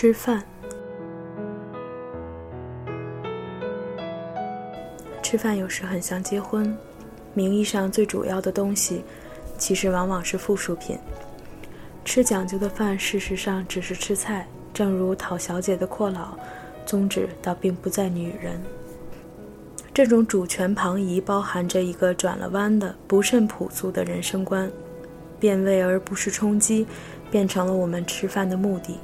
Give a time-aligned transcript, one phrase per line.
[0.00, 0.40] 吃饭。
[5.20, 6.72] 吃饭有时很像结婚，
[7.34, 9.02] 名义上最主要的东西，
[9.58, 10.96] 其实往往是附属品。
[12.04, 14.46] 吃讲究的饭，事实上只是吃菜。
[14.72, 16.38] 正如讨小姐的阔老，
[16.86, 18.62] 宗旨倒并不在女人。
[19.92, 24.70] 这种主权旁移，包含着一个转了弯的不甚朴素的人生观，
[25.40, 26.86] 变味而不是冲击，
[27.32, 28.96] 变成了我们吃饭的目的。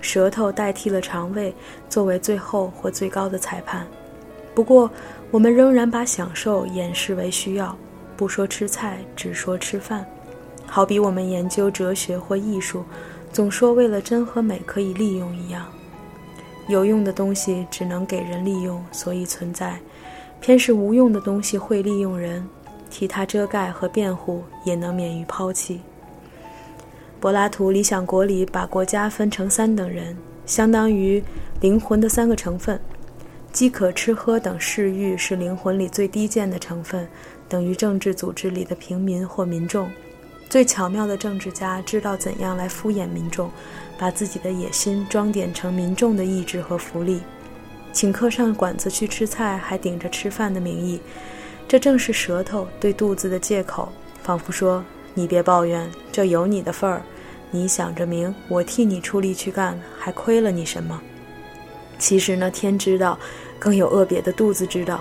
[0.00, 1.54] 舌头代替了肠胃，
[1.88, 3.86] 作为最后或最高的裁判。
[4.54, 4.90] 不过，
[5.30, 7.76] 我们仍然把享受掩饰为需要，
[8.16, 10.06] 不说吃菜，只说吃饭。
[10.66, 12.84] 好比我们研究哲学或艺术，
[13.32, 15.66] 总说为了真和美可以利用一样。
[16.68, 19.78] 有用的东西只能给人利用，所以存在。
[20.40, 22.46] 偏是无用的东西会利用人，
[22.90, 25.80] 替他遮盖和辩护，也能免于抛弃。
[27.26, 31.20] 柏拉图《理想国》里把国家分成三等人，相当于
[31.60, 32.80] 灵魂的三个成分：
[33.52, 37.04] 饥渴、吃喝等嗜欲是灵魂里最低贱的成分，
[37.48, 39.90] 等于政治组织里的平民或民众。
[40.48, 43.50] 最巧妙的政治家知道怎样来敷衍民众，
[43.98, 47.20] 把自己的野心装点成民众的意志和福利。
[47.92, 51.00] 请客上馆子去吃菜，还顶着吃饭的名义，
[51.66, 53.88] 这正是舌头对肚子的借口，
[54.22, 57.02] 仿佛说：“你别抱怨，这有你的份儿。
[57.56, 61.00] 你想着明，我替你出力去干，还亏了你什么？”
[61.98, 63.18] 其实呢，天知道，
[63.58, 65.00] 更有恶瘪的肚子知道。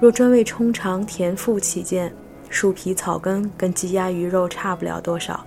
[0.00, 2.10] 若专为充肠填腹起见，
[2.48, 5.44] 树皮草根跟鸡鸭鱼肉差不了多少。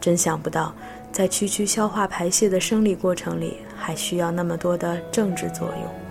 [0.00, 0.74] 真想不到，
[1.12, 6.03] 在区区消化排泄的生理过程里，还需要那么多的政治作用。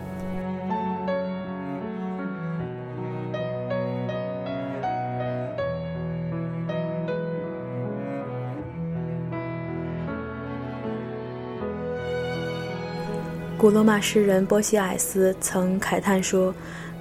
[13.64, 16.54] 古罗马诗人波西埃斯曾慨叹说：“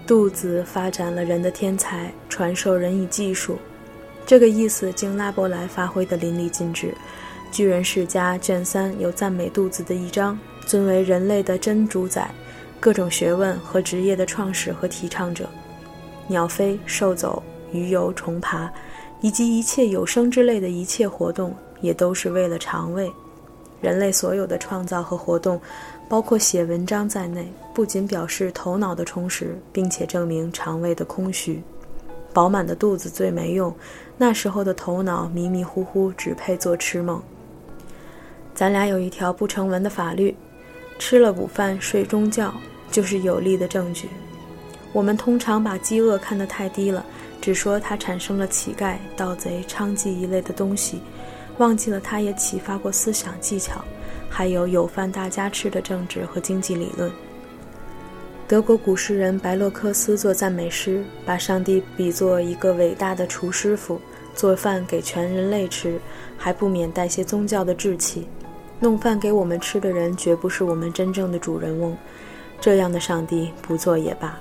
[0.06, 3.58] 肚子发展了人的天才，传授人以技术。”
[4.24, 6.86] 这个意思经拉伯莱发挥得淋漓尽致。
[7.50, 12.30] 《巨人世家》卷三有赞美肚子的一章，尊为人类的真主宰，
[12.78, 15.48] 各种学问和职业的创始和提倡者。
[16.28, 17.42] 鸟飞、兽走、
[17.72, 18.72] 鱼游、虫爬，
[19.20, 23.10] 以及一切有生之类的一切活动，也都是为了肠胃。
[23.80, 25.60] 人类所有的创造和活动。
[26.08, 31.62] 包括写文章在内，不仅表示头脑的充实，并且证明肠胃的空虚。
[32.34, 33.74] 饱满的肚子最没用，
[34.16, 37.22] 那时候的头脑迷迷糊糊，只配做痴梦。
[38.54, 40.34] 咱俩有一条不成文的法律：
[40.98, 42.52] 吃了午饭睡中觉，
[42.90, 44.08] 就是有力的证据。
[44.92, 47.04] 我们通常把饥饿看得太低了，
[47.40, 51.00] 只说它产生了乞丐、盗贼、娼妓一类的东西，
[51.56, 53.82] 忘记了它也启发过思想技巧。
[54.32, 57.12] 还有有饭大家吃的政治和经济理论。
[58.48, 64.00] 德国古诗人白洛克斯作赞美诗，把上帝比作一个伟大的厨师傅，
[64.34, 66.00] 做饭给全人类吃，
[66.38, 68.26] 还不免带些宗教的志气。
[68.80, 71.94] 弄饭给我们吃的人，绝不是我们真正的主人翁。
[72.58, 74.38] 这样的上帝不做也罢。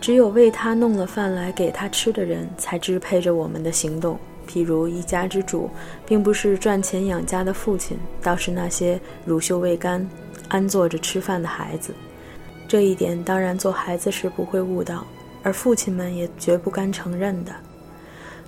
[0.00, 4.18] 只有为他弄了饭来给他吃的人，才支配着我们的行动。
[4.52, 5.70] 譬如一家之主，
[6.04, 10.06] 并不是赚钱养家的父亲，倒是那些乳臭未干、
[10.48, 11.94] 安坐着吃饭的孩子。
[12.68, 15.06] 这一点当然做孩子时不会悟到，
[15.42, 17.52] 而父亲们也绝不甘承认的。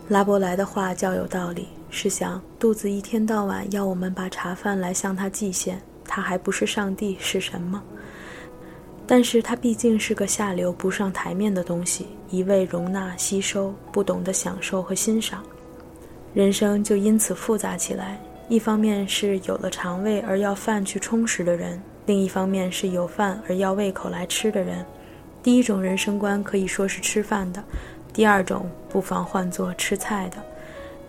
[0.09, 1.69] 拉伯莱的话较有道理。
[1.89, 7.83] 试想，肚子一天到晚要我们把茶饭来向他祭献，他还不是上帝是什么？
[9.07, 15.43] 但是他毕竟是个下流不上台面的东西，一味容纳吸收，不懂得享受和欣赏。
[16.35, 18.19] 人生就因此复杂起来。
[18.49, 24.85] 一方面是有了肠胃而要饭去充实的人，另一方面是有饭而要胃口来吃的人。
[25.43, 27.63] 第一种人生观可以说是吃饭的，
[28.13, 30.37] 第二种不妨换作吃菜的。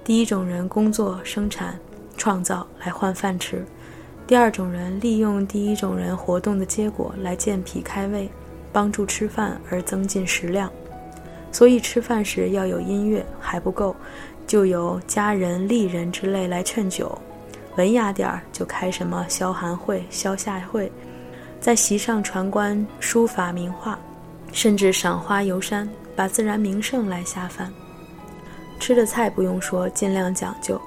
[0.04, 1.78] 第一种人工作、生产、
[2.16, 3.66] 创造来换饭吃，
[4.28, 8.30] 第二种人利用第一种人活动的结果来健脾开胃，
[8.72, 10.72] 帮助吃饭而增进食量。
[11.52, 13.96] 所以吃饭时要有音乐还不够。
[14.48, 17.18] 就有家人、丽人之类来劝酒，
[17.76, 20.92] 文雅点儿就开什么消寒会、消夏会，
[21.60, 23.98] 在席上传观书法名画，
[24.52, 27.72] 甚至赏花游山，把自然名胜来下饭。
[28.80, 30.80] 吃的菜不用说，尽量讲究。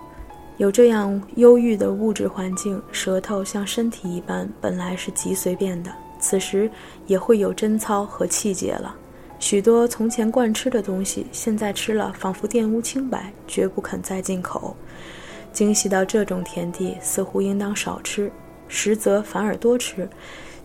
[0.59, 6.71] 有这样忧郁的物质环境，舌头像身体一般，本来是极随便的，此时
[7.07, 8.95] 也会有贞操和气节了。
[9.39, 14.77] 许多从前惯吃的东西，现在吃了仿佛玷污清白，绝不肯再进口。
[15.53, 18.31] 惊喜到这种田地，似乎应当少吃。
[18.67, 20.09] 实则反而多吃。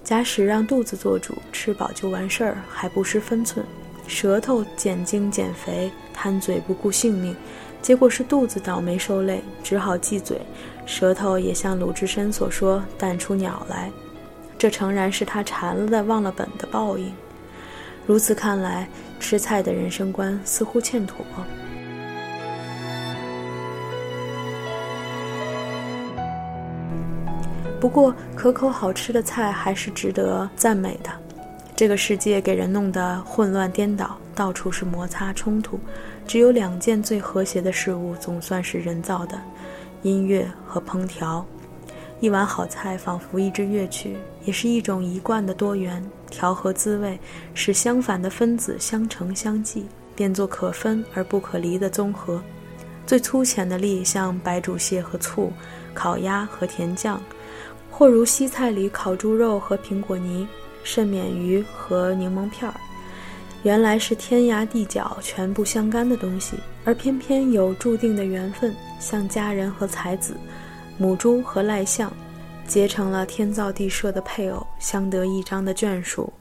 [0.03, 3.65] 假使让肚子做主，吃饱就完事儿，还不失分寸。
[4.05, 7.33] 舌头减精减肥，贪嘴不顾性命，
[7.81, 10.41] 结果是肚子倒霉受累，只好忌嘴。
[10.85, 13.89] 舌头也像鲁智深所说，淡出鸟来。
[14.57, 17.13] 这诚然是他馋了的忘了本的报应。
[18.05, 18.87] 如此看来，
[19.19, 21.25] 吃菜的人生观似乎欠妥。
[27.79, 31.09] 不过，可口好吃的菜还是值得赞美的。
[31.75, 35.79] 这个世界给人弄得混乱颠倒，到处是摩擦冲突，
[36.27, 39.37] 只有两件最和谐的事物，总算是人造的：
[40.01, 41.45] 音乐和烹调。
[42.19, 44.15] 一碗好菜仿佛一支乐曲，
[44.45, 46.01] 也是一种一贯的多元
[46.33, 47.19] 调和滋味，
[47.53, 49.85] 使相反的分子相乘相济，
[50.15, 52.41] 变作可分而不可离的综合。
[53.05, 55.53] 最粗浅的例，像白煮蟹和醋，
[55.93, 57.21] 烤鸭和甜酱，
[57.91, 60.47] 或如西菜里烤猪肉和苹果泥。
[60.85, 62.75] 甚免鱼和柠檬片儿，
[63.63, 70.35] 原来是天涯地角全部相干的东西，而偏偏有注定的缘分，像佳人和才子，
[70.97, 72.11] 母猪和赖象，
[72.67, 76.31] 结成了天造地设的配偶，相得益彰的眷属。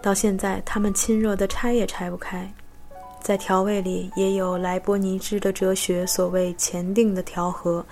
[0.00, 2.48] 到现在，他们亲热的拆也拆不开。
[3.20, 7.84] 在调味里，也有莱波尼兹的哲学，所谓前定的调和，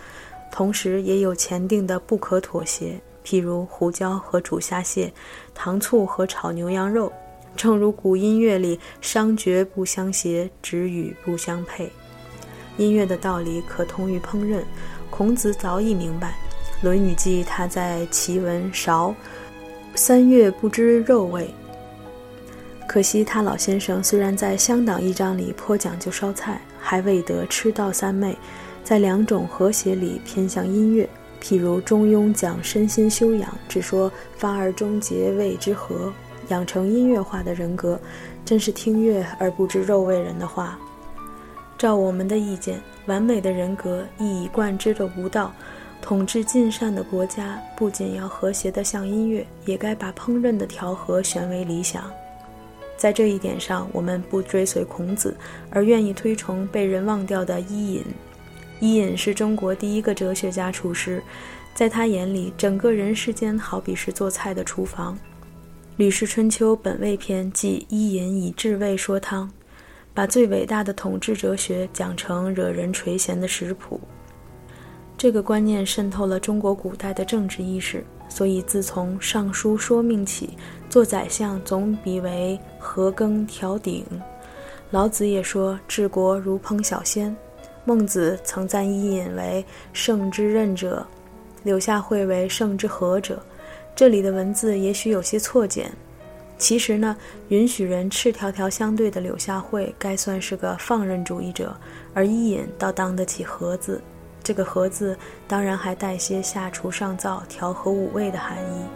[0.53, 2.99] 同时也有前定的不可妥协。
[3.25, 5.13] 譬如胡椒和煮虾蟹，
[5.53, 7.13] 糖醋和炒牛羊肉，
[7.57, 11.91] 正如古音乐里商角不相携，止语不相配。
[12.77, 14.63] 音乐的道理可通于烹饪，
[15.11, 16.29] 孔子早已明白，
[16.83, 19.15] 《论语》记他在齐文韶，
[19.95, 21.49] 三月不知肉味。
[22.87, 28.37] 可惜他老先生虽然在乡党一章里颇讲究烧菜，还未得吃到三昧，
[28.85, 31.09] 在两种和谐里偏向音乐。
[31.43, 36.13] 譬如《中庸》讲身心修养，只说发而终结谓之和，
[36.49, 37.99] 养成音乐化的人格，
[38.45, 40.79] 真是听乐而不知肉味人的话。
[41.79, 45.53] 照我们的意见，完美的人格、一以贯之的无道、
[46.01, 52.11] 统治尽善的国家，不仅要和谐的像音乐，也该把烹饪的调和选为理想。
[52.97, 55.37] 在这一点上，我们不追随孔子，
[55.71, 58.05] 而愿意推崇被人忘掉的伊尹。
[58.79, 61.23] 伊尹是中国第一个哲学家厨师，
[61.75, 65.15] 在他眼里，整个人世间好比是做菜的厨房。
[65.97, 69.51] 《吕氏春秋·本味篇》即伊尹以至味说汤，
[70.15, 74.01] 把最伟大的统治哲学讲成惹人垂涎的食谱。
[75.19, 80.51] 这个观念渗透了中国古代的政治意识，所以自从《尚书说命》起，
[80.91, 84.05] 做宰相总比为和羹调鼎。
[84.91, 87.35] 老子也说：“治国如烹小鲜。”
[87.87, 91.07] 孟子曾赞伊尹为圣之任者，
[91.63, 93.41] 柳下惠为圣之和者。
[93.95, 95.91] 这里的文字也许有些错简，
[96.59, 97.17] 其实呢，
[97.49, 101.75] 允许人赤条条相对的柳下惠该算是个放任主义者，
[102.13, 103.99] 而伊尹倒当得起和字。
[104.47, 108.87] 这个盒子当然还带些下厨上灶、调和五味的含义。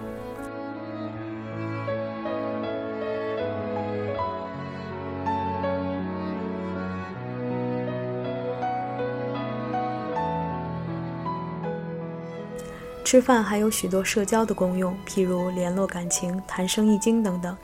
[13.04, 17.56] 吃饭还有许多社交的功用，譬如联络感情、谈生意经等等，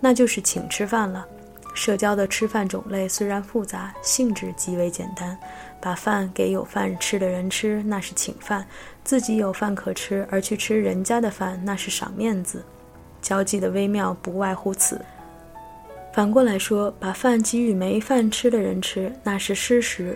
[0.00, 1.24] 那就是请吃饭了。
[1.74, 5.38] 社交的吃饭种类虽然复杂，性质极为简单。
[5.80, 8.62] 把饭给有饭吃的人吃，那是请饭；
[9.02, 12.62] 自己有饭可吃而去吃人家的饭，那是赏面子。
[13.22, 15.00] 交际的微妙不外乎此。
[16.12, 20.14] 反过来说，把饭给予没饭吃的人吃，那是施食；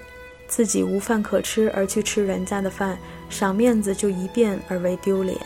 [0.48, 2.98] 自己无饭可吃而去吃人家的饭。
[3.30, 5.38] 赏面子就一变而为丢脸，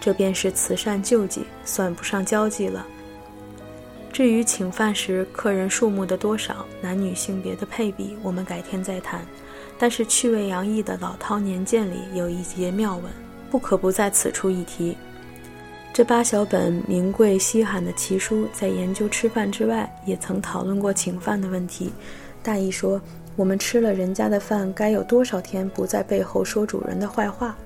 [0.00, 2.86] 这便是慈善救济，算不上交际了。
[4.12, 9.20] 至于请饭时客人数目的多少、男女性别的配比，我们改天再谈。
[9.78, 13.04] 但是趣味洋溢的老饕年鉴里有一节妙文，
[13.50, 14.96] 不可不在此处一提。
[15.92, 21.92] 这八小本名贵稀罕的奇书，在研究吃饭之外，也曾讨论过请饭的问题。
[22.42, 23.00] 大意说。
[23.36, 27.56] 我们吃了人家的饭，该有多少天不在背后说主人的坏话？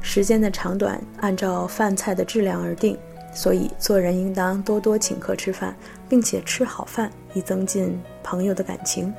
[0.00, 2.98] 时间的长短按照饭菜的质量而定，
[3.32, 5.76] 所以做人应当多多请客吃饭，
[6.08, 9.12] 并且吃好饭，以增进朋友的感情，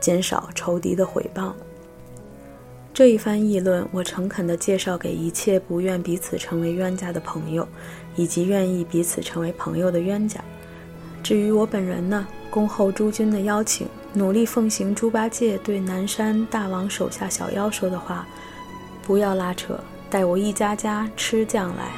[0.00, 1.52] 减少仇敌的毁谤。
[2.92, 7.66] 这一番议论，我诚恳地介绍给一切不愿彼此成为冤家的朋友，
[8.16, 10.40] 以及愿意彼此成为朋友的冤家。
[11.22, 13.86] 至于我本人呢，恭候诸君的邀请。
[14.12, 18.26] 努力奉行猪八戒对南山大王手下小妖说的话
[19.06, 19.78] ：“不要拉扯，
[20.10, 21.92] 待我一家家吃将来。